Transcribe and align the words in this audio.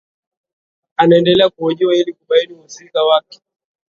anaendelea 0.97 1.49
kuhojiwa 1.49 1.95
ili 1.95 2.13
kubaini 2.13 2.53
uhusika 2.53 3.03
wake 3.03 3.39